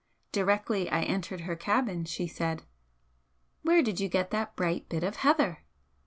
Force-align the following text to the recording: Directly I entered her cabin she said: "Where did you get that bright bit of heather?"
Directly 0.31 0.89
I 0.89 1.03
entered 1.03 1.41
her 1.41 1.55
cabin 1.55 2.05
she 2.05 2.25
said: 2.25 2.63
"Where 3.61 3.83
did 3.83 3.99
you 3.99 4.09
get 4.09 4.31
that 4.31 4.55
bright 4.55 4.89
bit 4.89 5.03
of 5.03 5.17
heather?" 5.17 5.59